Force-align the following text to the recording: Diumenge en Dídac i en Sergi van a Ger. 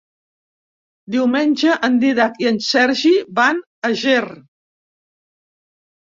Diumenge 1.15 1.73
en 1.87 1.99
Dídac 2.03 2.39
i 2.43 2.47
en 2.51 2.57
Sergi 2.67 3.11
van 3.41 3.59
a 3.89 3.91
Ger. 4.05 4.23